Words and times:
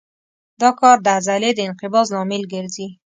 دا 0.61 0.69
کار 0.79 0.97
د 1.01 1.07
عضلې 1.17 1.51
د 1.55 1.59
انقباض 1.67 2.07
لامل 2.15 2.43
ګرځي. 2.53 2.87